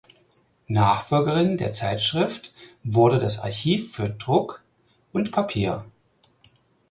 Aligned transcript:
Nachfolgerin 0.65 1.57
der 1.57 1.73
Zeitschrift 1.73 2.55
wurde 2.83 3.19
das 3.19 3.37
Archiv 3.37 3.93
für 3.95 4.09
Druck 4.09 4.63
und 5.11 5.31
Papier. 5.31 5.85